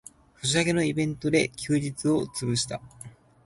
[0.41, 2.81] ソシャゲのイベントで休日をつぶした